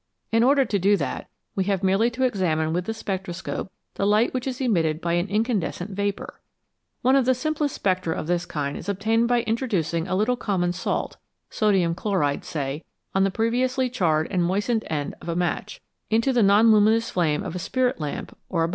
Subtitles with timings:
[0.31, 4.33] In order to do that we have merely to examine with the spectroscope the light
[4.33, 6.41] which is emitted by an incandescent vapour.
[7.03, 9.27] One of the simplest spectra 206 CHEMISTRY OF THE STARS of this kind is obtained
[9.27, 11.17] by introducing a little common salt
[11.51, 12.83] (sodium chloride), say
[13.13, 15.79] on the previously charred and moistened end of a match,
[16.09, 18.67] into the non luminous flame of a spirit lamp or a Bunsen burner.